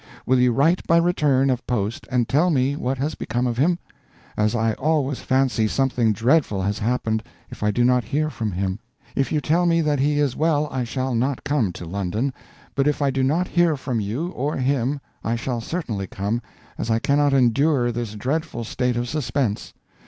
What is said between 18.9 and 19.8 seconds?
of suspense.